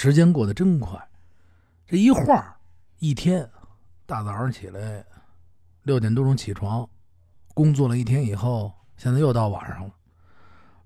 [0.00, 0.96] 时间过得真快，
[1.84, 2.54] 这一晃
[3.00, 3.50] 一天，
[4.06, 5.04] 大早上起来
[5.82, 6.88] 六点多钟起床，
[7.52, 9.90] 工作了一天以后，现在又到晚上了。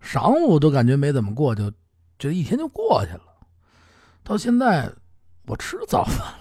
[0.03, 1.71] 晌午都感觉没怎么过，就
[2.19, 3.25] 这一天就过去了。
[4.25, 4.91] 到现在
[5.45, 6.39] 我吃早饭了，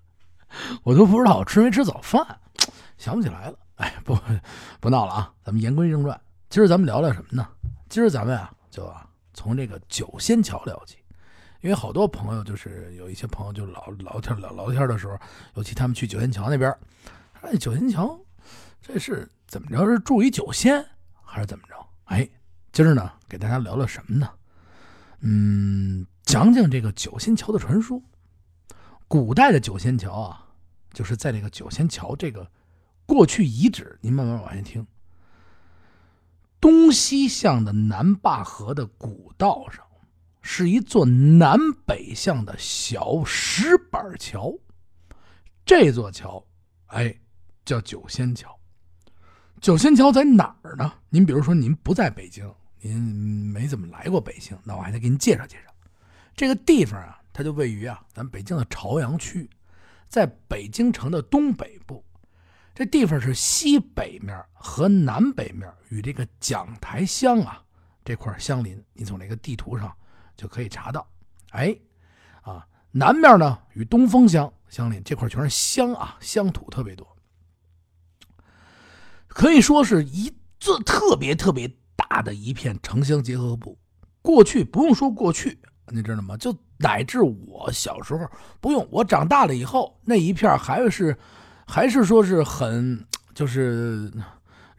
[0.84, 2.26] 我都不知道我吃没吃早饭，
[2.96, 3.58] 想不起来了。
[3.74, 4.18] 哎，不
[4.80, 7.46] 不闹了啊，咱们言归正传，今儿咱们聊聊什么呢？
[7.90, 8.90] 今儿咱们啊，就
[9.34, 10.96] 从这个九仙桥聊起，
[11.60, 15.18] 因为好多朋友就是有一些朋友就老聊天聊聊天的时候，
[15.54, 16.74] 尤其他们去九仙桥那边，
[17.42, 18.18] 哎，九仙桥
[18.80, 19.86] 这是怎么着？
[19.86, 20.84] 是住一九仙
[21.22, 21.74] 还是怎么着？
[22.04, 22.28] 哎，
[22.72, 24.30] 今儿呢给大家聊聊什么呢？
[25.20, 28.02] 嗯，讲讲这个九仙桥的传说。
[29.06, 30.46] 古代的九仙桥啊，
[30.92, 32.50] 就是在这个九仙桥这个。
[33.06, 34.86] 过去遗址，您慢慢往下听。
[36.60, 39.84] 东西向的南坝河的古道上，
[40.42, 44.52] 是一座南北向的小石板桥。
[45.64, 46.44] 这座桥，
[46.86, 47.14] 哎，
[47.64, 48.58] 叫九仙桥。
[49.60, 50.92] 九仙桥在哪儿呢？
[51.08, 55.72] 您比如说，您不在北京，您没怎么来过北京，那我还得给您介绍介绍。
[56.34, 59.48] 这个地方啊，它就位于啊，咱北京的朝阳区，
[60.08, 62.02] 在北京城的东北部。
[62.74, 67.62] 这地方是西北面和南北面与这个讲台乡啊
[68.02, 69.94] 这块相邻，你从这个地图上
[70.40, 71.06] 就可以查到。
[71.50, 71.76] 哎，
[72.40, 77.06] 啊，南面呢与东风乡相邻，这块全是乡啊，乡土特别多，
[79.28, 83.78] 可以说是一座特别特别大的一片城乡结合部。
[84.22, 86.36] 过去不用说过去，你知道吗？
[86.36, 88.26] 就乃至我小时候
[88.60, 91.14] 不用，我长大了以后那一片还是。
[91.72, 94.12] 还是说是很，就是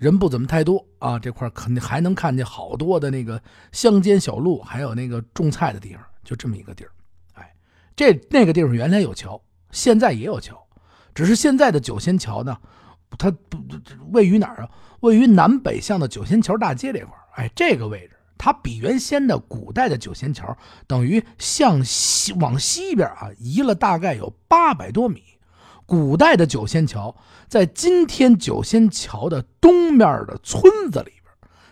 [0.02, 3.40] 人不怎么太多啊，这块肯定还能看见好多的那个
[3.72, 6.90] 乡间小路，还有那个种菜的地方，就这么一个地儿。
[7.36, 7.54] 哎，
[7.96, 10.60] 这那个地方原来有桥，现在也有桥，
[11.14, 12.58] 只是现在的九仙桥呢，
[13.16, 13.60] 它不
[14.12, 14.70] 位于哪儿啊？
[15.02, 25.31] 位于南北向的九仙桥大街这块哎，这个位置，它比原先的古代的九仙桥等于向西往西边啊移了大概有八百多米。
[25.92, 27.14] 古代的九仙桥
[27.50, 31.26] 在今天九仙桥的东面的村子里边。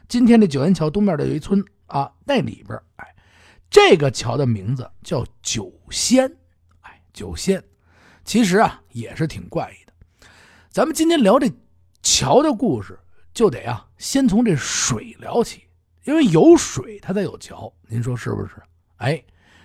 [0.10, 3.16] 今天这九仙桥东面的有一村啊，那里边，哎，
[3.70, 6.30] 这个桥的名字叫九仙，
[6.82, 7.64] 哎，九仙，
[8.26, 10.28] 其实啊也是挺怪异的。
[10.70, 11.50] 咱们今天聊这
[12.04, 13.00] 桥的故事，
[13.34, 15.64] 就得啊先从这水聊起，
[16.04, 18.62] 因为有水它才有桥，您说是不是？
[18.98, 19.24] 哎，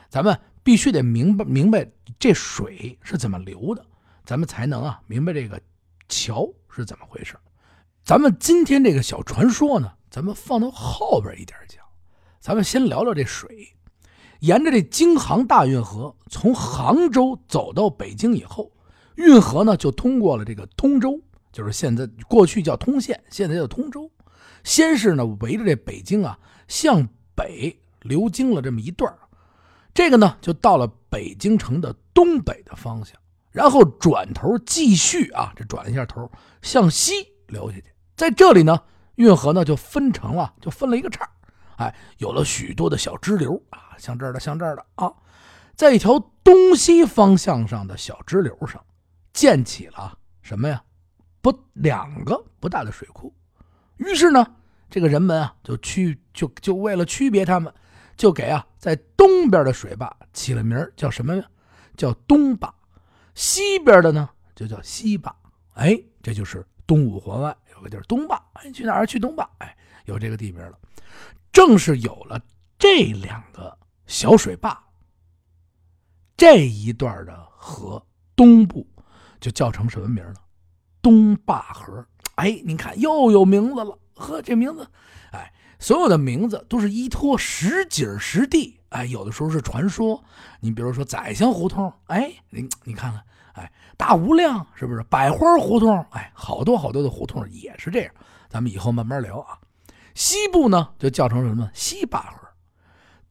[0.09, 1.84] 咱们必须得明白明白
[2.21, 3.84] 这水是怎么流的。
[4.25, 5.61] 咱们才能啊明白这个
[6.09, 7.37] 桥是怎么回事。
[8.05, 11.83] 咱们今天这个小传说呢，咱们放到后边一点讲。
[12.41, 13.69] 咱们先聊聊这水。
[14.41, 18.71] 沿着这京杭大运河从杭州走到北京以后，
[19.15, 21.19] 运河呢就通过了这个通州，
[21.51, 24.11] 就是现在过去叫通县，现在叫通州。
[24.63, 29.15] 先是呢围着这北京啊向北流经了这么一段
[29.95, 33.17] 这个呢就到了北京城的东北的方向。
[33.54, 36.28] 然后转头继续啊，这转了一下头，
[36.60, 37.12] 向西
[37.47, 37.84] 流下去。
[38.16, 38.82] 在这里呢，
[39.15, 41.25] 运河呢就分成了，就分了一个叉
[41.76, 45.12] 哎，有了许多的小支流啊，像这儿的，像这儿的啊，
[45.76, 48.84] 在一条东西方向上的小支流上，
[49.32, 50.82] 建起了什么呀？
[51.41, 53.32] 不，两个不大的水库。
[53.98, 54.44] 于是呢，
[54.91, 57.72] 这个人们啊，就区就就为了区别他们，
[58.16, 61.44] 就给啊在东边的水坝起了名叫什么呀？
[61.97, 62.75] 叫东坝。
[63.34, 65.34] 西边的呢，就叫西坝，
[65.75, 70.78] 哎，这就是东五环外有个地儿东坝，哎，去哪儿去东坝，哎，有这个地名了。
[71.53, 72.41] 正是有了
[72.78, 74.83] 这两个小水坝，
[76.37, 78.05] 这一段的河
[78.37, 78.87] 东部
[79.41, 80.34] 就叫成什么名了？
[81.03, 82.06] 东坝河。
[82.37, 84.89] 哎，您看又有名字了，呵，这名字，
[85.33, 88.81] 哎，所有的名字都是依托实景实地。
[88.94, 90.22] 哎，有的时候是传说。
[90.60, 93.21] 你比如说宰相胡同，哎，你你看看，
[93.54, 95.03] 哎，大无量是不是？
[95.10, 98.15] 百花胡同，哎，好多好多的胡同也是这样。
[98.48, 99.59] 咱们以后慢慢聊啊。
[100.15, 101.69] 西部呢，就叫成什么？
[101.74, 102.48] 西坝河。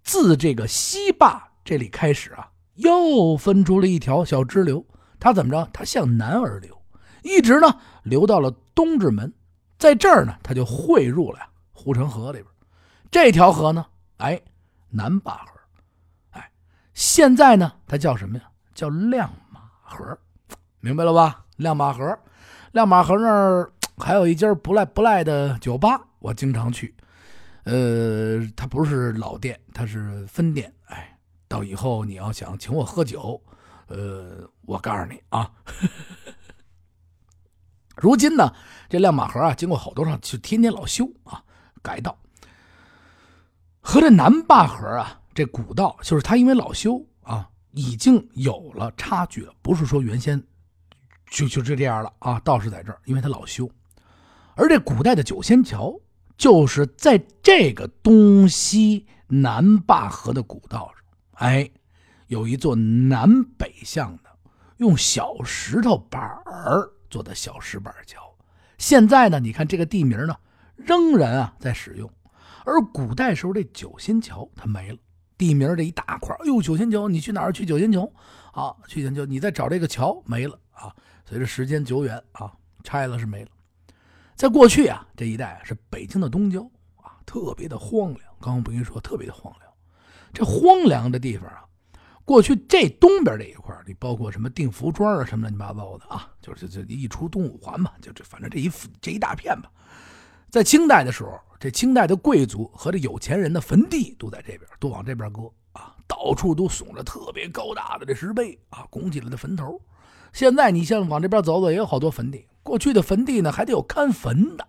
[0.03, 4.85] 自这个西坝这里开始啊，又分出了一条小支流。
[5.17, 5.69] 它怎么着？
[5.71, 6.77] 它向南而流，
[7.21, 9.33] 一直呢流到了东直门，
[9.79, 11.39] 在这儿呢，它就汇入了
[11.71, 12.45] 护城河里边。
[13.09, 13.85] 这条河呢，
[14.17, 14.41] 哎，
[14.89, 15.52] 南坝河。
[16.93, 18.43] 现在呢，它叫什么呀？
[18.73, 20.17] 叫亮马河，
[20.79, 21.45] 明白了吧？
[21.57, 22.17] 亮马河，
[22.71, 26.93] 亮马河那儿还有一家不赖不赖的酒吧，我经常去。
[27.65, 30.73] 呃，它不是老店，它是分店。
[30.85, 31.17] 哎，
[31.47, 33.41] 到以后你要想请我喝酒，
[33.87, 35.49] 呃，我告诉你啊，
[37.95, 38.53] 如今呢，
[38.89, 41.43] 这亮马河啊，经过好多上就天天老修啊，
[41.81, 42.17] 改道，
[43.81, 50.41] 和这南坝河啊，这古道就是它因为老修啊，已经有了差距了，不是说原先
[51.29, 53.69] 就就就这样了啊，道是在这儿，因为它老修，
[54.55, 55.99] 而这古代的九仙桥
[56.37, 61.03] 就是在这个东西南坝河的古道上，
[61.47, 61.69] 哎，
[62.27, 64.29] 有一座南北向的
[64.77, 66.89] 用小石头板儿。
[67.09, 68.35] 做的小石板桥，
[68.79, 70.35] 现在呢，你看这个地名呢，
[70.75, 72.09] 仍然啊在使用。
[72.65, 74.97] 而古代时候这九仙桥它没了，
[75.43, 78.09] 地名这一大块，哎呦，九仙桥，你去哪儿去九仙桥
[78.53, 78.73] 啊？
[78.87, 80.95] 去九仙桥，你再找这个桥没了啊。
[81.25, 83.49] 随着时间久远啊，拆了是没了。
[84.35, 86.61] 在过去啊，这一带是北京的东郊
[86.95, 88.21] 啊，特别的荒凉。
[88.39, 89.69] 刚刚不跟你说，特别的荒凉。
[90.31, 91.65] 这荒凉的地方啊。
[92.23, 99.69] 过去这东边这一块你包括什么定福庄啊，什么乱七八糟的啊，就是这一出东五环嘛，就这反正这一这一大片吧。
[100.53, 109.81] 在清代的时候，这清代的贵族和这有钱人的坟地都在这边，都往这边搁啊，到处都耸着特别高大的这石碑啊，拱起来的坟头。
[110.31, 112.45] 现在你像往这边走走，也有好多坟地。
[112.61, 114.67] 过去的坟地呢，还得有看坟的，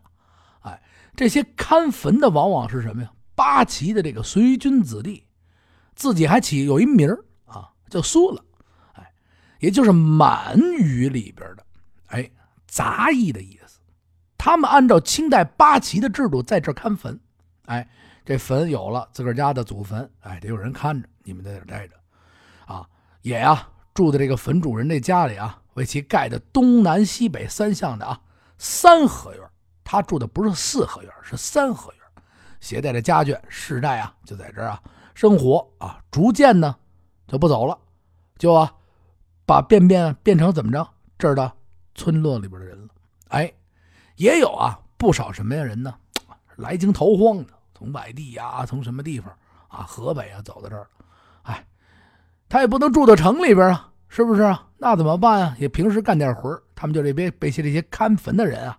[0.61, 0.83] 哎，
[1.15, 3.13] 这些看坟的往往是什么呀？
[3.35, 5.27] 八旗的这个随军子弟，
[5.95, 7.23] 自己还起有一名儿。
[7.91, 8.43] 叫苏了，
[8.95, 9.13] 哎，
[9.61, 11.67] 也就是满语里边的，
[12.07, 12.31] 哎，
[12.67, 13.64] 杂役的意思。
[14.45, 17.19] 他们按照清代八旗的制度在这看坟，
[17.65, 17.89] 哎，
[18.27, 21.95] 这坟有了自个儿家的祖坟，哎，得有人看着，你们在这待着，
[22.67, 22.87] 啊，
[23.23, 28.21] 也呀住在这个坟主人这家里啊，为其盖的东南西北三向的啊
[28.59, 29.43] 三合院，
[29.83, 32.23] 他住的不是四合院，是三合院，
[32.61, 34.83] 携带着家眷世代啊就在这儿啊
[35.15, 36.77] 生活啊，逐渐呢。
[37.27, 37.79] 就不走了，
[38.37, 38.71] 就啊，
[39.47, 40.87] 把便便变成怎么着
[41.17, 41.51] 这儿的
[41.95, 42.89] 村落里边的人了。
[43.29, 43.51] 哎，
[44.17, 45.95] 也有啊不少什么样人呢？
[46.57, 49.33] 来京逃荒的，从外地呀，从什么地方
[49.69, 50.87] 啊，河北啊，走到这儿。
[51.43, 51.67] 哎，
[52.49, 54.67] 他也不能住到城里边啊，是不是啊？
[54.79, 55.57] 那怎么办啊？
[55.59, 58.79] 也平时干点活他们就这边被些这些看坟的人啊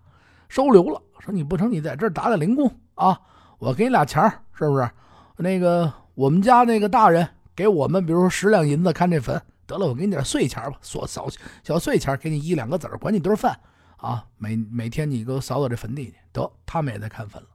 [0.49, 3.19] 收留了，说你不成，你在这儿打打零工啊，
[3.59, 4.23] 我给你俩钱
[4.53, 4.89] 是不是？
[5.37, 7.27] 那个我们家那个大人。
[7.57, 11.25] 给我们，比如说十两银子看这坟，得了，我给你点碎钱吧，小小
[11.63, 13.57] 小碎钱，给你一两个子儿，管你顿饭
[14.05, 14.25] 啊。
[14.37, 17.47] 每每天你给我扫扫这坟地去，得，他们也在看坟了。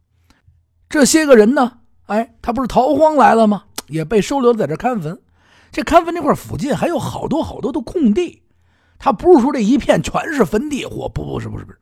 [0.89, 3.65] 这些个人呢，哎，他不是逃荒来了吗？
[3.87, 5.21] 也被收留在这看坟。
[5.73, 8.43] 这看坟这块附近还有好多好多的空地，
[8.99, 11.79] 他不是说这一片全是坟地，或不不是不是不是，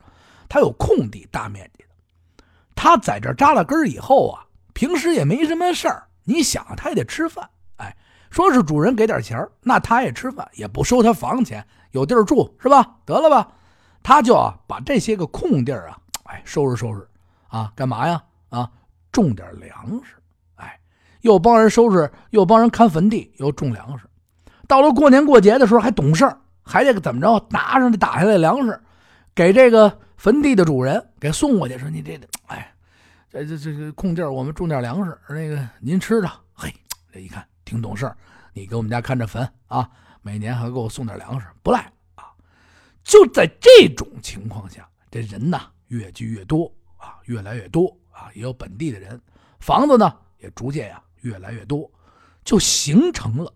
[0.47, 1.89] 他有空地，大面积的。
[2.75, 7.49] 他在这扎了根以后啊，平时也没什么事儿，你想他也得吃饭。
[7.77, 7.95] 哎
[8.29, 12.97] 说是主人给点钱那他也吃饭，也不收他房钱，有地儿住是吧？
[13.05, 13.51] 得了吧，
[14.01, 17.07] 他就啊把这些个空地儿啊，哎收拾收拾
[17.47, 18.23] 啊，干嘛呀？
[18.49, 18.69] 啊，
[19.11, 20.15] 种点粮食，
[20.55, 20.79] 哎，
[21.21, 24.05] 又帮人收拾，又帮人看坟地，又种粮食。
[24.67, 26.31] 到了过年过节的时候还懂事，
[26.63, 27.45] 还得怎么着？
[27.49, 28.81] 拿上这打下来的粮食，
[29.33, 32.73] 给这个坟地的主人给送过去，说你这，哎，
[33.29, 36.31] 这这这个空地儿我们种点粮食，那个您吃着。
[36.53, 36.73] 嘿，
[37.11, 37.45] 这一看。
[37.65, 38.11] 挺懂事
[38.51, 39.87] 你给我们家看着坟啊，
[40.23, 41.87] 每年还给我送点粮食，不赖。
[43.09, 49.19] 就在这种情况下，这人呢越聚越多啊，越来越多啊，也有本地的人，
[49.59, 51.91] 房子呢也逐渐呀越来越多，
[52.43, 53.51] 就形成了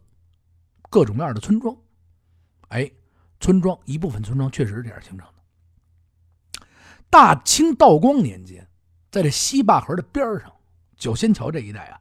[0.90, 1.78] 各种各样的村庄。
[2.70, 2.92] 哎，
[3.40, 6.66] 村庄一部分村庄确实是这样形成的。
[7.12, 8.68] 大清道光年间，
[9.12, 10.52] 在这西坝河的边上，
[10.98, 12.00] 九仙桥这一带啊。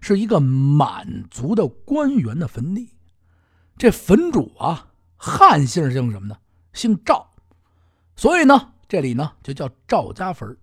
[0.00, 2.96] 是一个满族的官员的坟地，
[3.76, 6.36] 这坟主啊，汉姓姓什么呢？
[6.72, 7.26] 姓赵，
[8.16, 10.56] 所以呢，这里呢就叫赵家坟，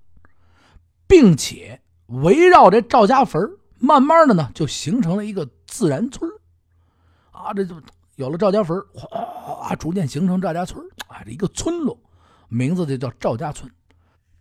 [1.07, 6.29] 并且围绕这赵家坟，慢慢的呢就形成了一个自然村
[7.31, 7.75] 啊，这就
[8.15, 11.99] 有了赵家坟，哗，逐渐形成赵家村啊，这一个村落，
[12.47, 13.71] 名字就叫赵家村。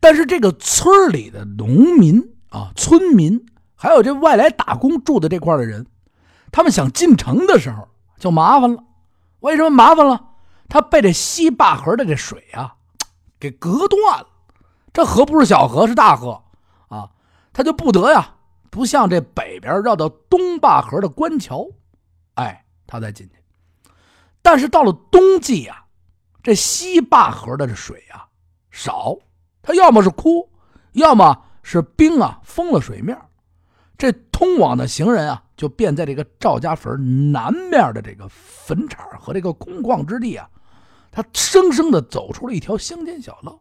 [0.01, 3.47] 但是这个村里的农民啊，村民。
[3.77, 5.87] 还有这外来打工住的这块的人，
[6.51, 8.83] 他们想进城的时候就麻烦了。
[9.41, 10.34] 为什么麻烦了？
[10.69, 12.75] 他被这西坝河的这水啊
[13.39, 14.29] 给隔断了。
[14.93, 16.43] 这河不是小河，是大河
[16.89, 17.11] 啊，
[17.53, 18.35] 他就不得呀，
[18.71, 21.67] 不像这北边绕到东坝河的官桥，
[22.35, 23.35] 哎，他再进去。
[24.41, 25.85] 但是到了冬季啊，
[26.43, 28.29] 这西坝河的这水啊
[28.71, 29.17] 少，
[29.63, 30.51] 它要么是枯，
[30.93, 33.19] 要么是冰啊封了水面。
[33.97, 40.49] 这通往的行人啊，就便在这个赵家坟南面的这个坟场和这个空旷之地啊，
[41.11, 43.61] 他生生的走出了一条乡间小路。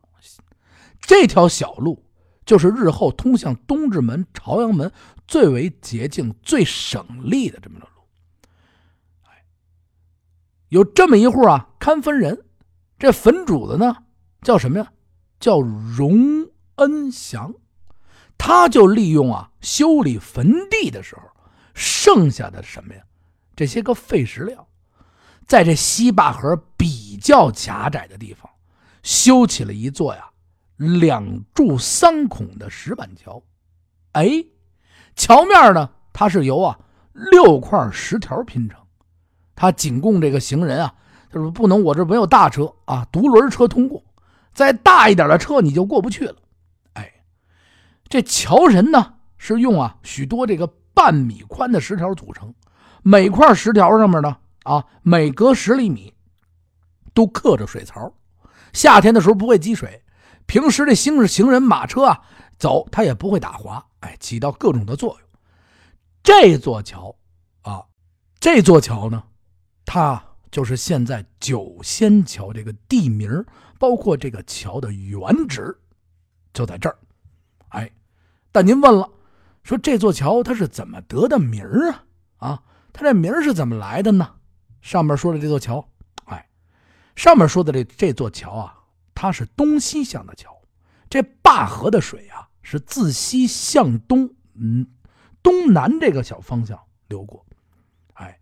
[1.00, 2.04] 这条小路
[2.46, 4.92] 就是日后通向东直门、朝阳门
[5.28, 7.94] 最为捷径、最省力的这么条路。
[10.70, 12.46] 有这么一户啊，看坟人，
[12.98, 13.96] 这坟主子呢
[14.42, 14.92] 叫什么呀？
[15.40, 17.54] 叫荣恩祥。
[18.38, 21.22] 他就利用啊修理坟地的时候
[21.74, 23.02] 剩下的什么呀，
[23.56, 24.68] 这些个废石料，
[25.48, 28.50] 在这西坝河比较狭窄的地方，
[29.02, 30.30] 修起了一座呀
[30.78, 33.42] 两柱三孔的石板桥。
[34.14, 34.44] 哎，
[35.16, 36.80] 桥面呢，它是由啊
[37.14, 38.80] 六块石条拼成，
[39.56, 40.94] 它仅供这个行人啊，
[41.32, 44.04] 就是不能我这没有大车啊，独轮车通过，
[44.54, 46.36] 再大一点的车你就过不去了。
[46.94, 47.12] 哎
[48.08, 52.54] 这桥身呢是用啊许多这个半米宽的石条组成，
[53.02, 56.14] 每块石条上面呢啊每隔十厘米
[57.14, 58.14] 都刻着水槽，
[58.74, 60.04] 夏天的时候不会积水，
[60.46, 62.22] 平时这行行人马车啊
[62.58, 65.28] 走它也不会打滑，哎，起到各种的作用。
[66.22, 67.16] 这座桥
[67.62, 67.84] 啊，
[68.40, 69.24] 这座桥呢，
[69.86, 73.44] 它就是现在九仙桥这个地名，
[73.80, 75.76] 包括这个桥的原址
[76.54, 76.98] 就在这儿，
[77.70, 77.92] 哎。
[78.56, 79.10] 但您问了，
[79.64, 82.06] 说这座桥它是怎么得的名啊？
[82.38, 84.36] 啊，它这名是怎么来的呢？
[84.82, 85.88] 上面说的这座桥，
[86.26, 86.50] 哎，
[87.16, 88.78] 上面说的这这座桥啊，
[89.16, 90.62] 它是东西向的桥，
[91.10, 94.86] 这灞河的水啊是自西向东，嗯，
[95.42, 96.78] 东南这个小方向
[97.08, 97.46] 流过，
[98.14, 98.38] 哎，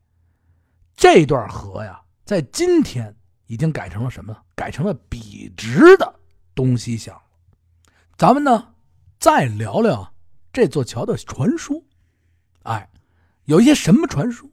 [0.96, 4.36] 这段河呀，在今天已经改成了什么？
[4.56, 6.20] 改成了笔直的
[6.56, 7.20] 东西向。
[8.18, 8.74] 咱们呢？
[9.20, 10.11] 再聊聊
[10.54, 11.82] 这座桥的传说，
[12.64, 12.90] 哎，
[13.46, 14.50] 有一些什么传说？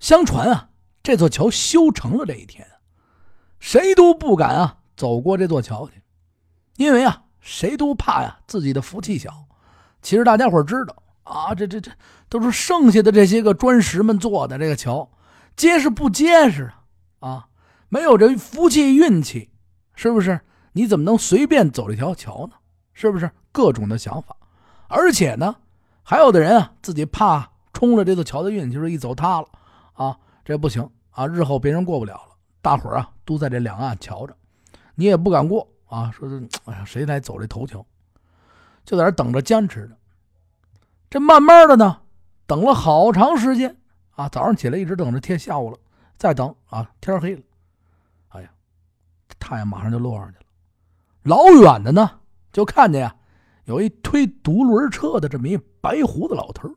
[0.00, 0.70] 相传啊，
[1.02, 2.66] 这座桥修成了这一天，
[3.60, 6.02] 谁都不敢啊走过这座桥去，
[6.76, 9.46] 因为啊，谁都怕呀自己的福气小。
[10.00, 11.92] 其实大家伙知道啊，这这这
[12.28, 15.08] 都是剩下的这些个砖石们做的这个桥，
[15.54, 16.72] 结实不结实
[17.20, 17.28] 啊？
[17.28, 17.48] 啊，
[17.88, 19.50] 没有这福气运气，
[19.94, 20.40] 是不是？
[20.72, 22.56] 你怎么能随便走这条桥呢？
[22.92, 23.30] 是不是？
[23.52, 24.34] 各种的想法，
[24.94, 25.56] 而且呢，
[26.02, 29.48] 还有的人啊，自己怕冲了这座桥的运气，是一走塌了
[29.94, 32.36] 啊，这不行啊，日后别人过不了了。
[32.60, 34.36] 大伙儿啊，都在这两岸瞧着，
[34.94, 36.10] 你也不敢过啊。
[36.10, 37.84] 说是，哎呀，谁来走这头桥？
[38.84, 39.96] 就在这等着坚持着。
[41.08, 42.02] 这慢慢的呢，
[42.46, 43.74] 等了好长时间
[44.10, 45.78] 啊，早上起来一直等着天下午了，
[46.18, 47.42] 再等啊，天黑了，
[48.28, 48.50] 哎呀，
[49.38, 50.44] 太阳马上就落上去了。
[51.22, 52.20] 老远的呢，
[52.52, 53.16] 就看见呀。
[53.64, 56.68] 有一推独轮车的这么一白胡子老头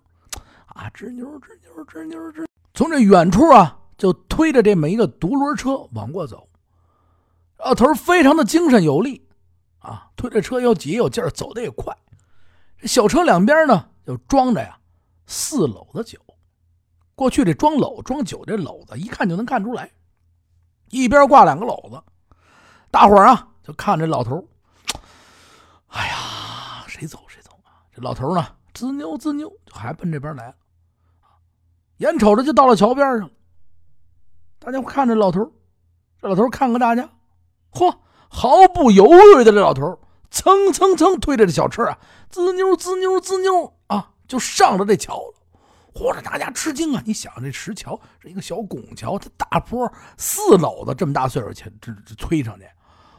[0.67, 6.47] 啊，吱扭吱扭吱扭吱，从这远处啊就推着这么一个独轮车往过走。
[7.57, 9.27] 老头非常的精神有力
[9.79, 11.95] 啊，推着车又挤有劲儿，走的也快。
[12.77, 14.77] 这小车两边呢就装着呀
[15.25, 16.19] 四篓子酒。
[17.15, 19.89] 过去这装篓装酒这篓子一看就能看出来，
[20.89, 22.03] 一边挂两个篓子。
[22.91, 24.47] 大伙儿啊就看这老头
[25.87, 26.15] 哎呀！
[27.95, 30.55] 这老头呢，滋溜滋溜，就还奔这边来了。
[31.99, 33.31] 眼瞅着就到了桥边上，
[34.59, 35.49] 大家伙看着老头，
[36.19, 37.09] 这老头看看大家，
[37.71, 37.95] 嚯，
[38.27, 39.97] 毫不犹豫的这老头，
[40.29, 41.97] 蹭蹭蹭推着这小车啊，
[42.29, 45.33] 滋溜滋溜滋溜啊，就上了这桥了。
[45.93, 47.01] 嚯，这大家吃惊啊！
[47.05, 52.65] 你想这石桥是一个小拱桥，它大坡四篓子这么大岁数，前这这推上去。
[52.65, 52.73] 哎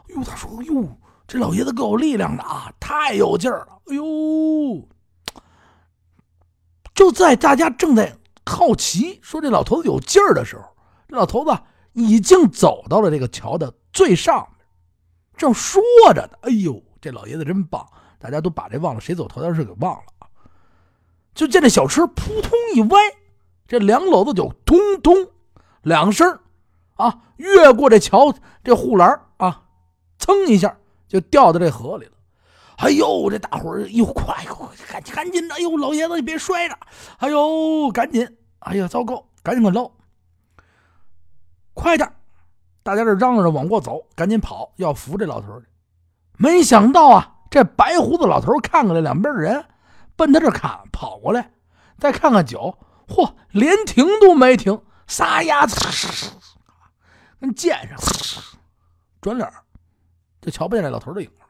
[0.08, 0.86] 呦，他说，哟。
[1.28, 3.80] 这老爷子够有力量的啊，太有劲儿了！
[3.86, 4.88] 哎呦，
[6.94, 10.62] 就在大家正在好奇说这老头子有劲儿的时候，
[11.08, 11.50] 这老头子
[11.94, 14.64] 已经走到了这个桥的最上面，
[15.36, 15.82] 正说
[16.14, 16.38] 着呢。
[16.42, 17.84] 哎呦，这老爷子真棒！
[18.20, 20.30] 大家都把这忘了谁走头条事给忘了啊！
[21.34, 22.98] 就见这小车扑通一歪，
[23.66, 25.12] 这两篓子就通通
[25.82, 26.38] 两声
[26.94, 29.64] 啊，越过这桥这护栏啊，
[30.20, 30.78] 噌一下。
[31.08, 32.15] 就掉到这河里了，
[32.76, 34.44] 哎呦，这大伙儿又快，
[34.90, 36.78] 赶紧赶紧的，哎呦，老爷子你别摔着，
[37.18, 39.90] 哎呦，赶紧，哎呀，糟糕，赶紧给捞，
[41.74, 42.12] 快点！
[42.82, 45.66] 大家这嚷嚷着往过走，赶紧跑，要扶这老头去。
[46.36, 49.64] 没想到啊，这白胡子老头看看这两边的人，
[50.14, 51.50] 奔他这看跑过来，
[51.98, 52.78] 再看看酒，
[53.08, 55.76] 嚯，连停都没停，撒丫子
[57.40, 57.98] 跟箭上，
[59.20, 59.50] 转脸。
[60.40, 61.45] 就瞧不见这老头的影了。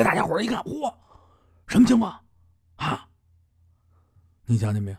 [0.00, 0.90] 这大家伙一看，嚯，
[1.66, 2.18] 什么情况
[2.76, 3.06] 啊？
[4.46, 4.96] 你想见没有？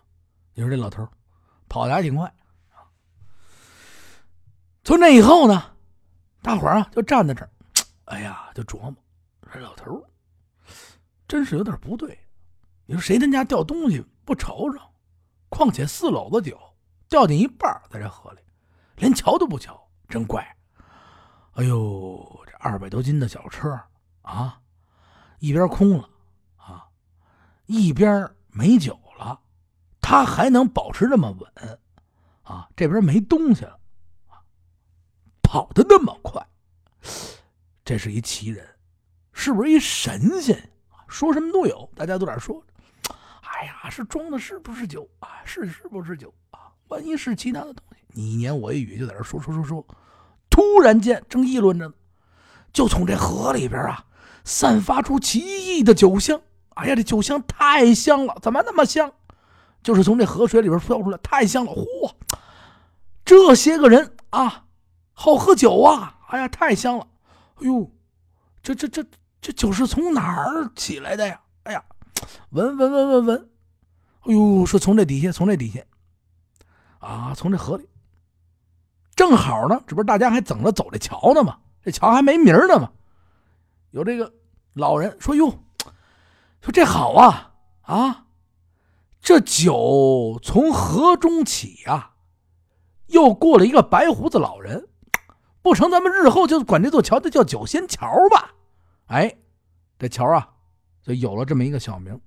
[0.53, 1.09] 你说这老头
[1.67, 2.31] 跑的还挺快。
[4.83, 5.75] 从那以后呢，
[6.43, 7.49] 大伙啊就站在这儿，
[8.05, 8.95] 哎呀，就琢磨，
[9.51, 10.05] 这老头
[11.27, 12.15] 真是有点不对。
[12.85, 14.79] 你说谁他家掉东西不瞅瞅？
[15.49, 16.55] 况且四篓子酒
[17.09, 18.41] 掉进一半在这河里，
[18.97, 20.45] 连瞧都不瞧，真怪。
[21.53, 23.67] 哎呦，这二百多斤的小车
[24.21, 24.60] 啊，
[25.41, 26.07] 一边空了
[26.55, 26.87] 啊，
[27.65, 29.39] 一边没酒了，
[29.99, 31.79] 他还能保持这么稳
[32.43, 32.69] 啊？
[32.75, 33.75] 这边没东西了。
[35.41, 36.47] 跑的那么快，
[37.83, 38.63] 这是一奇人，
[39.33, 40.71] 是不是一神仙
[41.07, 42.63] 说什么都有，大家都在说。
[43.41, 45.41] 哎呀，是装的，是不是酒啊？
[45.43, 46.71] 是是不是酒啊？
[46.89, 49.83] 万一是其他的东西，你一言我一语就在这说说说说。
[50.51, 51.93] 突然间，正议论着呢，
[52.71, 54.05] 就从这河里边啊，
[54.43, 56.41] 散发出奇异的酒香。
[56.75, 59.11] 哎呀，这酒香太香了，怎么那么香？
[59.83, 61.71] 就是从这河水里边飘出来，太香了。
[61.71, 62.11] 嚯，
[63.25, 64.65] 这些个人啊！
[65.13, 66.17] 好喝酒啊！
[66.29, 67.07] 哎呀，太香了！
[67.55, 67.91] 哎呦，
[68.63, 69.05] 这这这
[69.41, 71.39] 这酒是从哪儿起来的呀？
[71.63, 71.83] 哎呀，
[72.51, 73.49] 闻闻闻闻闻！
[74.21, 75.81] 哎呦，是从这底下，从这底下
[76.99, 77.87] 啊，从这河里。
[79.15, 81.57] 正好呢，这不是大家还等着走这桥呢吗？
[81.83, 82.91] 这桥还没名呢吗。
[83.91, 84.33] 有这个
[84.73, 85.49] 老人说：“哟，
[86.61, 88.25] 说这好啊啊，
[89.21, 92.15] 这酒从河中起啊，
[93.07, 94.87] 又过了一个白胡子老人。”
[95.63, 98.51] 不成，咱们日后就管这座桥就叫九仙桥吧。
[99.07, 99.37] 哎，
[99.99, 100.49] 这桥啊，
[101.03, 102.19] 就有了这么一个小名，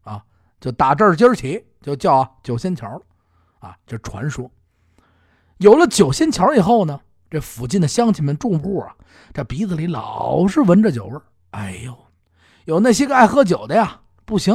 [0.00, 0.24] 啊，
[0.60, 3.02] 就打这儿今儿起就叫九仙桥了。
[3.58, 4.50] 啊，这传说。
[5.58, 6.98] 有了九仙桥以后呢，
[7.30, 8.94] 这附近的乡亲们住户啊，
[9.32, 11.18] 这鼻子里老是闻着酒味
[11.50, 11.96] 哎呦，
[12.64, 14.54] 有那些个爱喝酒的呀，不行。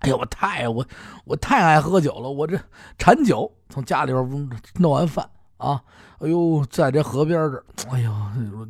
[0.00, 0.86] 哎呦，我太我
[1.24, 2.56] 我太爱喝酒了，我这
[2.98, 5.28] 馋酒，从家里边弄完饭。
[5.56, 5.82] 啊，
[6.20, 8.12] 哎呦，在这河边这，哎呦，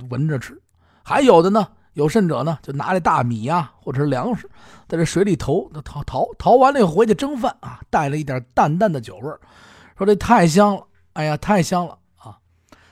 [0.08, 0.58] 闻着吃。
[1.02, 4.48] 还有的呢，有甚者呢，就拿这大米呀，或者是粮食，
[4.88, 9.30] 在这水里投，淘淘淘完了以后回去蒸饭啊，带了一点淡淡的酒味
[9.98, 11.98] 说这太香了，哎呀，太香了！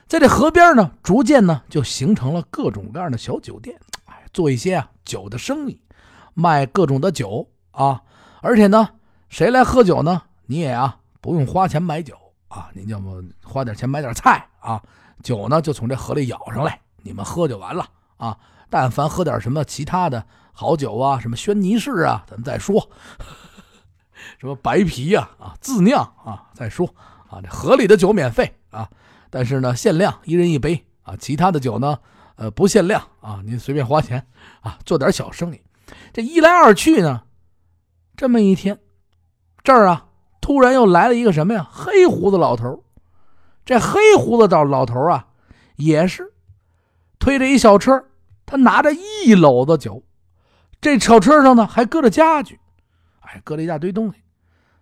[0.07, 5.81] 在这河边呢，逐渐呢就形成了各种各样的小酒店，哎，做一些啊酒的生意，
[6.33, 8.01] 卖各种的酒啊。
[8.41, 8.89] 而且呢，
[9.29, 12.15] 谁来喝酒呢，你也啊不用花钱买酒。
[12.47, 14.81] 啊，您要么花点钱买点菜啊，
[15.21, 18.37] 酒呢就从这河里舀上来，你们喝就完了啊。
[18.69, 22.89] 但凡喝点什么其他的好酒啊，什么轩尼诗啊，咱们再说。
[24.39, 26.87] 什么白啤呀啊，自酿啊，再说
[27.29, 27.41] 啊。
[27.43, 28.89] 这河里的酒免费啊，
[29.29, 31.15] 但是呢限量一人一杯啊。
[31.17, 31.99] 其他的酒呢，
[32.35, 34.25] 呃不限量啊，您随便花钱
[34.61, 35.61] 啊，做点小生意。
[36.11, 37.23] 这一来二去呢，
[38.15, 38.79] 这么一天，
[39.63, 40.05] 这儿啊。
[40.39, 41.67] 突然又来了一个什么呀？
[41.69, 42.85] 黑胡子老头
[43.65, 45.27] 这黑胡子老老头啊，
[45.75, 46.31] 也是
[47.19, 48.05] 推着一小车，
[48.45, 50.03] 他拿着一篓子酒，
[50.79, 52.61] 这小车上呢还搁着家具，
[53.19, 54.19] 哎，搁了一大堆东西。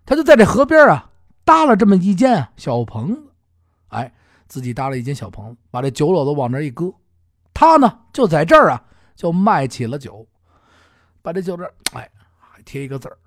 [0.05, 1.09] 他就在这河边啊
[1.43, 3.31] 搭了这么一间小棚子，
[4.47, 6.93] 自己搭了一间小棚，把这酒篓子往这一搁，
[7.53, 8.83] 他呢就在这儿啊
[9.15, 10.27] 就卖起了酒，
[11.21, 13.17] 把这酒这哎还贴一个字儿，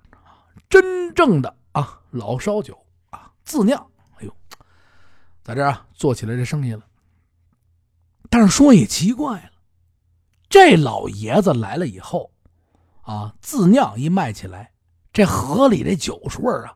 [0.69, 1.55] 真正的。
[1.71, 2.75] 啊，老烧酒
[3.11, 3.79] 啊，自酿。
[4.15, 4.35] 哎呦，
[5.43, 6.83] 在这儿啊做起来这生意了。
[8.27, 9.51] 但是说也奇怪了，
[10.49, 12.31] 这老爷子来了以后，
[13.03, 14.71] 啊，自酿一卖起来，
[15.13, 16.75] 这河里这酒水啊，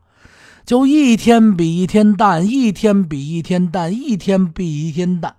[0.64, 5.36] 就一天比一天淡，一天比一天淡，一天比一天淡。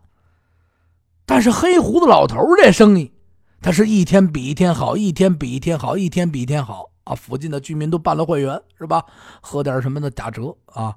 [1.25, 3.11] 但是黑胡子老头这生意，
[3.59, 6.91] 他是一天比一天好，一天比一天好，一天比一天好。
[7.05, 9.05] 啊，附近的居民都办了会员，是吧？
[9.41, 10.95] 喝点什么的打折啊，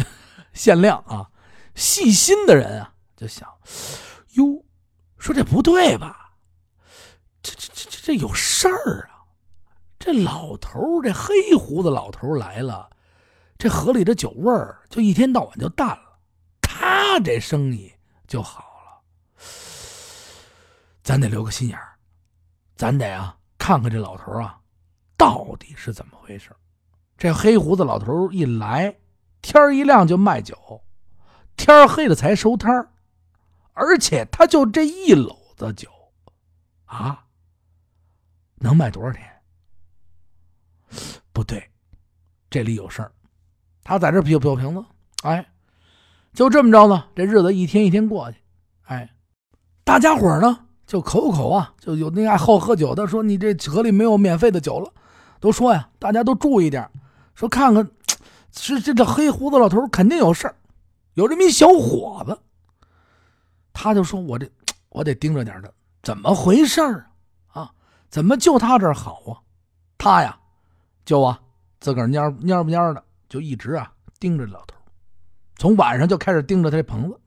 [0.52, 1.30] 限量啊。
[1.74, 3.48] 细心的人啊，就想，
[4.34, 4.64] 哟，
[5.18, 6.32] 说这不对吧？
[7.42, 9.24] 这这这这这有事儿啊！
[9.98, 12.90] 这老头这黑胡子老头来了，
[13.60, 16.18] 这河里的酒味儿就一天到晚就淡了，
[16.62, 17.92] 他这生意
[18.26, 19.02] 就好了。
[21.02, 21.94] 咱得留个心眼儿，
[22.74, 24.58] 咱得啊看看这老头啊。
[25.14, 26.56] 到底是怎么回事？
[27.18, 28.98] 这黑胡子老头一来，
[29.42, 30.82] 天一亮就卖酒，
[31.54, 32.90] 天黑了才收摊
[33.74, 35.90] 而且他就这一篓子酒，
[36.86, 37.26] 啊，
[38.54, 39.42] 能卖多少钱？
[41.30, 41.70] 不对，
[42.48, 43.12] 这里有事儿。
[43.90, 44.84] 他在这啤酒瓶子，
[45.24, 45.44] 哎，
[46.32, 47.06] 就这么着呢。
[47.16, 48.38] 这日子一天一天过去，
[48.84, 49.10] 哎，
[49.82, 54.92] 大家伙呢就口口啊，就有那爱好喝酒的说：“你这河里没有免费的酒了。”
[55.40, 56.88] 都说呀，大家都注意点，
[57.34, 57.90] 说看看，
[58.52, 60.54] 是这这黑胡子老头肯定有事儿，
[61.14, 62.38] 有这么一小伙子。
[63.72, 64.48] 他就说：“我这
[64.90, 65.74] 我得盯着点的，
[66.04, 67.06] 怎么回事啊？
[67.48, 67.70] 啊，
[68.08, 69.42] 怎么就他这儿好啊？
[69.98, 70.38] 他呀，
[71.04, 71.40] 就啊，
[71.80, 74.76] 自个蔫蔫不蔫的，就一直啊盯着老头，
[75.56, 77.18] 从晚上就开始盯着他这棚子，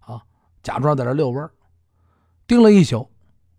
[0.00, 0.20] 啊，
[0.62, 1.50] 假装在这遛弯
[2.46, 3.10] 盯了一宿，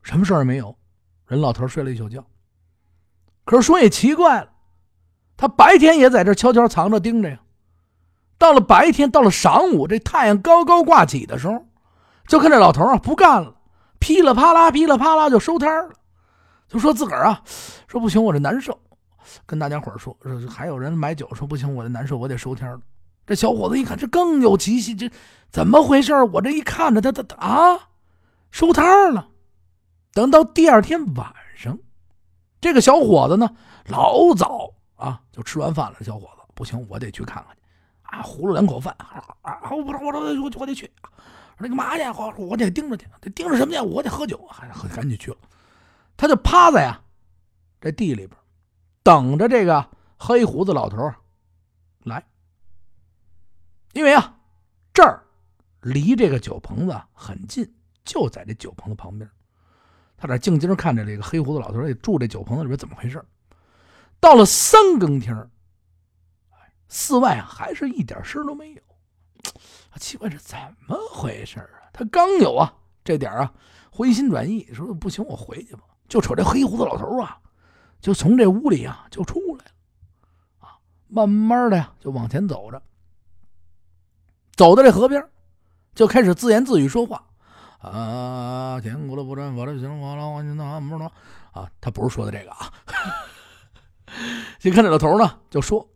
[0.04, 0.78] 什么事儿也没有，
[1.26, 2.24] 人老头睡了一宿觉。
[3.46, 4.52] 可是说也奇怪了，
[5.36, 7.40] 他白天也在这悄悄藏着盯着呀，
[8.38, 11.66] 到了白天，到了晌午，这太阳高高挂起的时候。”
[12.28, 13.56] 就看这老头啊不干了，
[14.00, 15.94] 噼里啪啦，噼里啪啦就收摊了，
[16.70, 17.44] 就说自个儿啊，
[17.88, 18.80] 说不行，我这难受，
[19.46, 22.80] 跟大家伙说说，还有人买酒，说不行，我这难受，我得收摊了。
[23.26, 25.10] 这小伙子一看，这更有奇气，这
[25.50, 26.14] 怎么回事？
[26.24, 27.90] 我这一看着他，他他啊，
[28.50, 29.30] 收摊了。
[30.14, 31.78] 等到第二天晚上，
[32.60, 35.98] 这个小伙子呢，老早啊就吃完饭了。
[36.02, 37.62] 小伙子不行，我得去看看去
[38.04, 40.92] 啊，糊了两口饭啊啊，我我我我我得去。
[41.64, 42.04] 那干嘛去？
[42.04, 43.80] 我我得盯着去，得盯着什么去？
[43.80, 45.38] 我得喝酒，还赶紧去了。
[46.18, 47.00] 他就趴在呀
[47.80, 48.32] 这地里边，
[49.04, 51.12] 等着这个黑胡子老头
[52.04, 52.24] 来。
[53.94, 54.38] 因为啊，
[54.94, 55.24] 这儿
[55.82, 57.70] 离这个酒棚子很近，
[58.06, 59.30] 就在这酒棚子旁边。
[60.18, 63.24] 他在静静看着这个黑胡子老头住这酒棚子里边怎么回事。
[64.20, 65.50] 到了三更天
[66.88, 68.82] 寺外还是一点声都没有。
[69.98, 71.90] 奇怪，这怎么回事啊？
[71.92, 73.52] 他刚有啊这点啊
[73.92, 75.82] 回心转意，说不行，我回去吧。
[76.08, 77.40] 就瞅这黑胡子老头啊，
[78.02, 79.72] 就从这屋里啊就出来了，
[80.60, 82.82] 啊，慢慢的呀就往前走着，
[84.56, 85.24] 走到这河边，
[85.94, 87.24] 就开始自言自语说话，
[87.78, 91.08] 啊，天国的不转，我的行，我了，我那不能
[91.52, 92.74] 啊，他不是说的这个啊。
[94.60, 95.88] 先看这老头呢，就说：“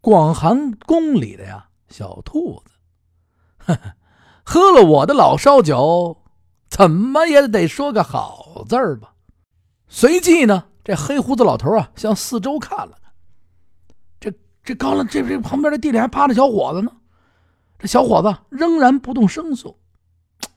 [0.00, 2.72] 广寒宫里的呀小兔子，
[4.42, 6.21] 喝了我的老烧酒，
[6.72, 9.12] 怎么也得说个好字儿吧。
[9.88, 13.12] 随即呢，这黑胡子老头啊向四周看了看，
[14.18, 14.32] 这
[14.64, 16.90] 这高了，这这旁边的地里还趴着小伙子呢。
[17.78, 19.74] 这小伙子仍然不动声色，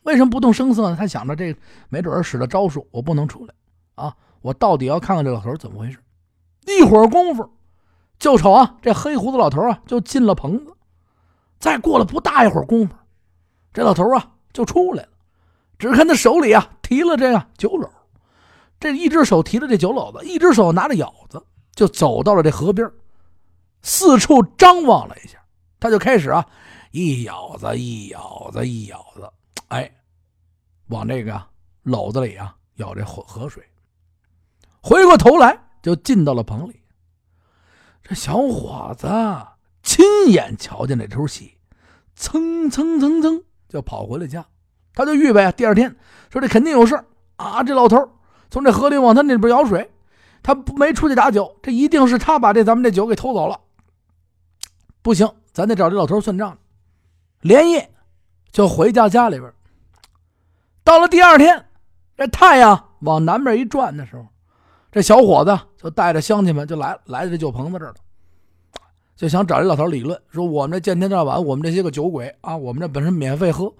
[0.03, 0.95] 为什么不动声色呢？
[0.97, 1.53] 他想着这
[1.89, 3.53] 没准使了招数，我不能出来
[3.95, 4.15] 啊！
[4.41, 5.99] 我到底要看看这老头怎么回事。
[6.65, 7.51] 一会儿功夫。
[8.17, 10.73] 就瞅啊，这黑胡子老头啊，就进了棚子。
[11.59, 12.95] 再过了不大一会儿功夫，
[13.73, 15.09] 这老头啊就出来了。
[15.77, 17.89] 只看他手里啊提了这个酒篓，
[18.79, 22.89] 这一只手提着这酒篓子，一只手拿着舀子，就走到了这河边，
[23.81, 25.37] 四处张望了一下。
[25.79, 26.45] 他就开始啊，
[26.91, 29.29] 一舀子一舀子一舀子，
[29.67, 29.91] 哎，
[30.87, 31.41] 往这个
[31.83, 33.63] 篓子里啊舀这河河水。
[34.81, 36.81] 回过头来，就进到了棚里。
[38.01, 39.07] 这小伙子
[39.83, 41.57] 亲眼瞧见这出戏，
[42.15, 44.45] 蹭蹭蹭蹭就跑回了家。
[44.95, 45.95] 他就预备啊，第二天
[46.31, 46.99] 说这肯定有事
[47.35, 47.61] 啊。
[47.61, 48.09] 这老头
[48.49, 49.91] 从这河里往他那边舀水，
[50.41, 53.59] 他没出去打酒，这一定是他把这咱们这酒给偷走了。
[55.01, 56.57] 不行，咱得找这老头算账。
[57.41, 57.91] 连夜
[58.51, 59.51] 就回家家里边。
[60.83, 61.65] 到了第二天，
[62.17, 64.25] 这太阳往南边一转的时候。
[64.91, 67.95] 这小伙子就带着乡亲们就来来到这酒棚子这儿了，
[69.17, 73.73] 就想找这老头理论，说我们这见天到晚，我们这些个酒鬼啊，我们这本身免费喝，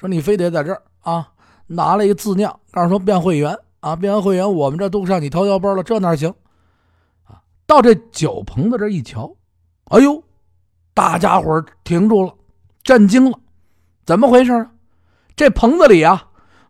[0.00, 1.28] 说你非得在这儿啊
[1.66, 6.34] 拿了一个自酿，告诉说变会员啊，变完会员我们这都上你掏腰包了，这哪行
[7.24, 7.42] 啊？
[7.66, 9.36] 到这酒棚子这一瞧，
[9.90, 10.24] 哎呦，
[10.94, 12.34] 大家伙停住了，
[12.82, 13.38] 震惊了，
[14.06, 14.70] 怎么回事啊？
[15.36, 16.28] 这棚子里啊，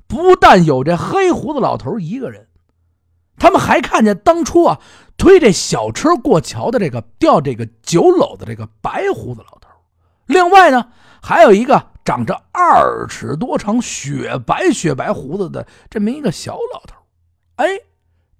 [0.09, 2.49] 不但有这黑胡子老头一个人。
[3.38, 4.81] 他们还看见当初啊
[5.16, 9.69] 推这小车过桥的这个吊这个酒篓的这个白胡子老头，
[10.27, 10.88] 另外呢
[11.23, 16.96] 还有一个长着二尺多长雪白雪白胡子的这么一个小老头。
[17.55, 17.68] 哎，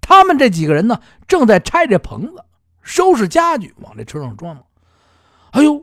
[0.01, 2.43] 他们这几个人呢正在拆这棚子，
[2.81, 4.61] 收拾家具往这车上装呢。
[5.51, 5.81] 哎呦，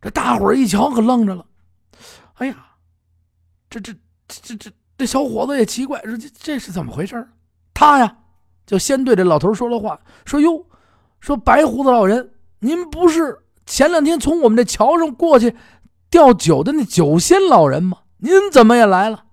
[0.00, 1.46] 这大伙儿一瞧可愣着了。
[2.38, 2.66] 哎呀，
[3.70, 3.92] 这这
[4.26, 7.24] 这这这小伙子也奇怪，说这这是怎么回事
[7.72, 8.16] 他呀。
[8.66, 10.66] 就先对这老头说了话，说：“哟，
[11.20, 15.54] 说白胡子老人，您不是前两天从我们这桥上过去
[16.12, 17.98] 吊酒的那酒仙老人吗？
[18.18, 19.24] 您怎么也来了？”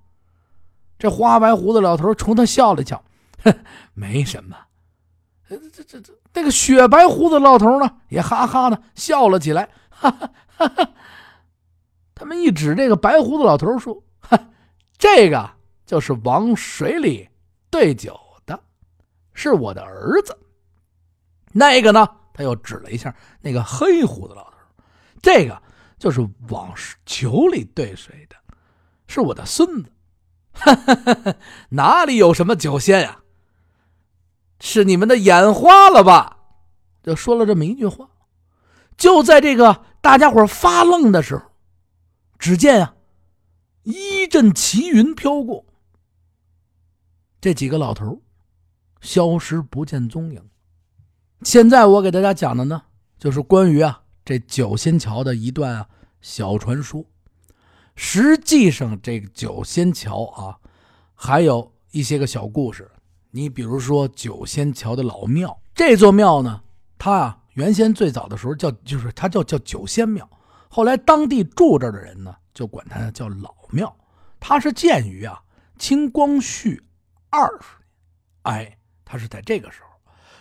[0.97, 3.03] 这花白胡子老头冲他笑了笑，
[3.43, 3.53] 哼，
[3.93, 4.55] 没什么。
[5.47, 10.91] 这这这这，那个雪白胡子老头呢，也哈哈的笑了起来，哈哈哈哈。
[12.15, 14.39] 他们一指这个白胡子老头说：“哈，
[14.97, 15.49] 这个
[15.85, 17.27] 就是往水里
[17.69, 18.59] 兑酒的。”
[19.33, 20.37] 是我的儿子。
[21.51, 22.07] 那个呢？
[22.33, 24.57] 他又指了一下那个黑胡子老头，
[25.21, 25.61] 这个
[25.99, 26.73] 就是往
[27.05, 28.35] 酒里兑水的，
[29.05, 29.91] 是我的孙子。
[31.69, 33.19] 哪里有什么酒仙呀？
[34.61, 36.37] 是你们的眼花了吧？
[37.03, 38.09] 就说了这么一句话。
[38.97, 41.43] 就在这个大家伙发愣的时候，
[42.37, 42.95] 只见啊，
[43.83, 45.65] 一阵奇云飘过，
[47.39, 48.21] 这几个老头
[48.99, 50.49] 消失不见踪影。
[51.43, 52.83] 现在我给大家讲的呢，
[53.17, 55.89] 就是关于啊这九仙桥的一段啊
[56.21, 57.03] 小传说。
[57.95, 60.59] 实际上，这个九仙桥啊，
[61.15, 62.91] 还有一些个小故事。
[63.31, 66.61] 你比如说九仙桥的老庙，这座庙呢，
[66.99, 67.35] 它啊。
[67.53, 70.29] 原先最早的时候叫就是它叫叫九仙庙，
[70.69, 73.97] 后来当地住这的人呢就管它叫老庙。
[74.39, 75.41] 它是建于啊
[75.79, 76.83] 清光绪
[77.31, 77.65] 二十
[78.43, 79.88] 年，哎，它是在这个时候。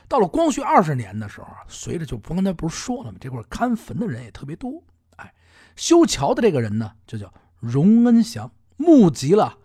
[0.09, 3.19] 到了光绪二十年的时候，随着就不刚才不是说了吗？
[3.21, 4.83] 这块看坟的人也特别多，
[5.17, 5.35] 哎，
[5.77, 9.59] 修桥的这个人呢就叫荣恩祥，募集了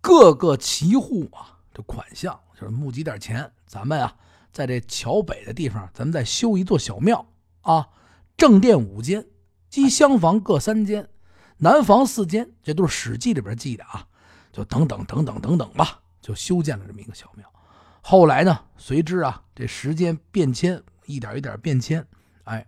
[0.00, 4.14] 各个旗户啊的款项，就是募集点钱，咱们啊。
[4.50, 7.24] 在这桥北的地方，咱们再修一座小庙
[7.60, 7.88] 啊，
[8.36, 9.24] 正殿五间，
[9.70, 11.08] 西厢房各三间，
[11.58, 14.06] 南房四间，这都是《史记》里边记的啊。
[14.50, 17.46] 就等等等等等等吧，就修建了这么一个小庙。
[18.10, 22.02] 后来呢，随之啊，这时间变迁，一点一点变迁。
[22.44, 22.66] 哎，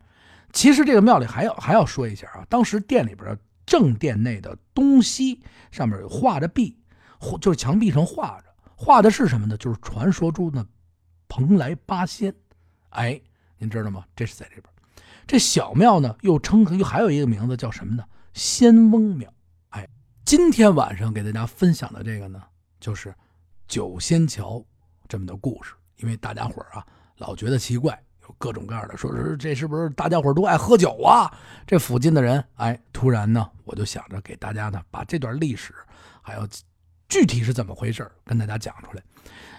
[0.52, 6.76] 其实这个庙里还要还要说一下啊，当时殿里边正殿内的东西上面画着壁，
[7.40, 9.56] 就是墙壁上画着，画的是什么呢？
[9.56, 10.66] 就是传说中的。
[11.26, 12.34] 蓬莱八仙，
[12.90, 13.18] 哎，
[13.56, 14.04] 您知道吗？
[14.14, 14.64] 这是在这边。
[15.26, 18.04] 这小庙呢，又称又还有一个名字叫什么呢？
[18.34, 19.32] 仙翁庙。
[19.70, 19.88] 哎，
[20.22, 22.42] 今天晚上给大家分享的这个呢，
[22.78, 23.14] 就是
[23.66, 24.62] 九仙桥
[25.10, 25.74] 这么的故事。
[25.96, 26.86] 因为大家伙啊，
[27.18, 31.30] 老觉得奇怪，有各种各样的说是这是不是大家伙都爱喝酒啊？
[31.66, 35.74] 这附近的人，哎，突然呢，我就想着给大家呢，把这段历史
[36.22, 36.48] 还有
[37.08, 39.02] 具体是怎么回事跟大家讲出来。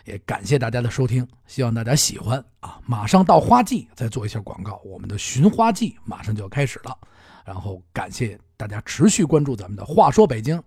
[0.06, 2.80] 也感谢大家的收听，希望大家喜欢啊！
[2.88, 6.98] 马上到花季，再做一下广告，我们的寻花季马上就要开始了。
[7.46, 10.58] 然后感谢大家持续关注咱们的《话说北京》，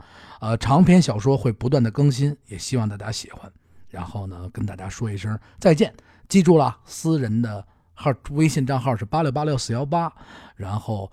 [0.41, 3.53] 呃，长篇小说会不断的更新，也希望大家喜欢。
[3.95, 5.95] 然后呢，跟大家说一声再见，
[6.29, 10.13] 记住了，私人的号微信账号是八六八六四幺八，
[10.57, 11.11] 然后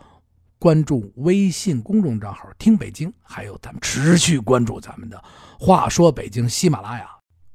[0.57, 5.17] 关注微信公众账号“听北京”，还有咱们持续关注咱们的
[5.63, 7.07] 《话说北京》喜马拉雅。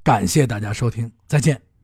[0.05, 1.76] 感谢大家收听，再见。